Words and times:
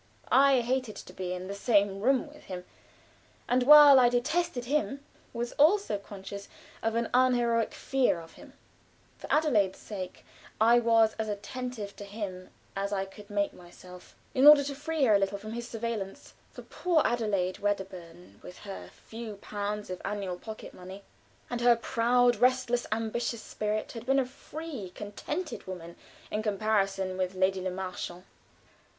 I 0.31 0.61
hated 0.61 0.95
to 0.95 1.13
be 1.13 1.31
in 1.31 1.47
the 1.47 1.53
same 1.53 2.01
room 2.01 2.27
with 2.33 2.45
him, 2.45 2.65
and 3.47 3.61
while 3.61 3.99
I 3.99 4.09
detested 4.09 4.65
him, 4.65 5.05
was 5.31 5.51
also 5.59 5.99
conscious 5.99 6.49
of 6.81 6.95
an 6.95 7.07
unheroic 7.13 7.71
fear 7.71 8.19
of 8.19 8.33
him. 8.33 8.53
For 9.19 9.31
Adelaide's 9.31 9.77
sake 9.77 10.25
I 10.59 10.79
was 10.79 11.15
as 11.19 11.29
attentive 11.29 11.95
to 11.97 12.03
him 12.03 12.49
as 12.75 12.91
I 12.91 13.05
could 13.05 13.29
make 13.29 13.53
myself, 13.53 14.15
in 14.33 14.47
order 14.47 14.63
to 14.63 14.73
free 14.73 15.03
her 15.03 15.13
a 15.13 15.19
little 15.19 15.37
from 15.37 15.53
his 15.53 15.69
surveillance, 15.69 16.33
for 16.49 16.63
poor 16.63 17.03
Adelaide 17.05 17.59
Wedderburn, 17.59 18.39
with 18.41 18.57
her 18.65 18.89
few 19.07 19.35
pounds 19.35 19.91
of 19.91 20.01
annual 20.03 20.39
pocket 20.39 20.73
money, 20.73 21.03
and 21.47 21.61
her 21.61 21.75
proud, 21.75 22.37
restless, 22.37 22.87
ambitious 22.91 23.43
spirit, 23.43 23.91
had 23.91 24.07
been 24.07 24.17
a 24.17 24.25
free, 24.25 24.89
contented 24.95 25.67
woman 25.67 25.95
in 26.31 26.41
comparison 26.41 27.17
with 27.17 27.35
Lady 27.35 27.61
Le 27.61 27.69
Marchant. 27.69 28.25